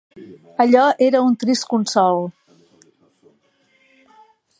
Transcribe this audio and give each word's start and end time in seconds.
Allò 0.61 0.85
era 1.07 1.19
un 1.27 1.33
trist 1.41 1.65
consol. 1.73 2.17